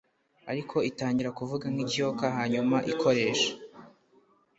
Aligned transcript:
ariko 0.51 0.75
itangira 0.89 1.29
kuvuga 1.39 1.65
nk 1.73 1.79
ikiyoka 1.83 2.25
hanyuma 2.37 2.77
ikoresha 2.91 3.51